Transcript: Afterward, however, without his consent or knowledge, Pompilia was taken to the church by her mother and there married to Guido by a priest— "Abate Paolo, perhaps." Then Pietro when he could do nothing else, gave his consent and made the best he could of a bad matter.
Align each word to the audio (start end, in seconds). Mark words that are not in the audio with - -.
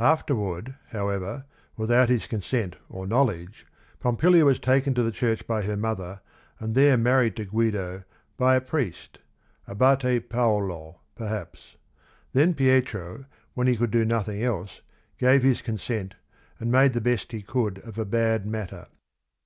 Afterward, 0.00 0.74
however, 0.90 1.46
without 1.78 2.10
his 2.10 2.26
consent 2.26 2.76
or 2.90 3.06
knowledge, 3.06 3.66
Pompilia 4.00 4.44
was 4.44 4.60
taken 4.60 4.92
to 4.92 5.02
the 5.02 5.10
church 5.10 5.46
by 5.46 5.62
her 5.62 5.78
mother 5.78 6.20
and 6.60 6.74
there 6.74 6.98
married 6.98 7.36
to 7.36 7.46
Guido 7.46 8.04
by 8.36 8.54
a 8.54 8.60
priest— 8.60 9.16
"Abate 9.66 10.28
Paolo, 10.28 11.00
perhaps." 11.14 11.76
Then 12.34 12.52
Pietro 12.52 13.24
when 13.54 13.66
he 13.66 13.78
could 13.78 13.90
do 13.92 14.04
nothing 14.04 14.42
else, 14.42 14.82
gave 15.16 15.42
his 15.42 15.62
consent 15.62 16.16
and 16.60 16.70
made 16.70 16.92
the 16.92 17.00
best 17.00 17.32
he 17.32 17.40
could 17.40 17.78
of 17.78 17.96
a 17.98 18.04
bad 18.04 18.44
matter. 18.44 18.88